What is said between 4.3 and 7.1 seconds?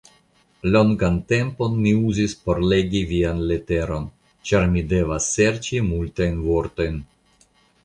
ĉar mi devas serĉi multajn vortojn.